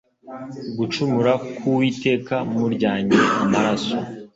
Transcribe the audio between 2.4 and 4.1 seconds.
muryanye amaraso